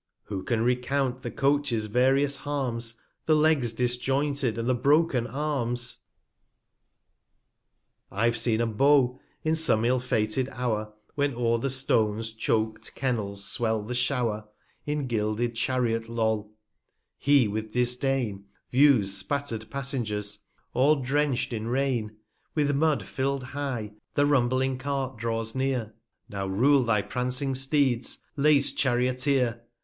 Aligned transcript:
Who 0.23 0.41
can 0.41 0.63
recount 0.63 1.21
the 1.21 1.29
Coach's 1.29 1.85
various 1.85 2.37
Harms; 2.37 2.95
The 3.27 3.35
Legs 3.35 3.71
disjointed, 3.71 4.57
and 4.57 4.67
the 4.67 4.73
broken 4.73 5.27
Arms? 5.27 5.99
400 8.09 8.25
I've 8.25 8.35
seen 8.35 8.61
a 8.61 8.65
Beau, 8.65 9.19
in 9.43 9.53
some 9.53 9.85
ill 9.85 9.99
fated 9.99 10.49
Hour, 10.53 10.91
When 11.13 11.35
o'er 11.35 11.59
the 11.59 11.69
Stones 11.69 12.33
choak'd 12.33 12.95
Kennels 12.95 13.45
swell 13.45 13.83
the 13.83 13.93
Show'r, 13.93 14.47
In 14.87 15.05
gilded 15.05 15.53
Chariot 15.53 16.09
loll; 16.09 16.51
he 17.19 17.47
with 17.47 17.71
Disdain, 17.73 18.45
Views 18.71 19.13
spatter'd 19.15 19.69
Passengers, 19.69 20.39
all 20.73 20.95
drench'd 20.95 21.53
in 21.53 21.67
Rain; 21.67 22.17
With 22.55 22.73
Mud 22.75 23.03
fill'd 23.03 23.43
high, 23.43 23.91
the 24.15 24.25
rumbling 24.25 24.79
Cart 24.79 25.17
draws 25.17 25.53
near, 25.53 25.93
Now 26.27 26.47
rule 26.47 26.81
thy 26.83 27.03
prancing 27.03 27.53
Steeds, 27.53 28.17
lac'd 28.35 28.75
Charioteer 28.79 29.61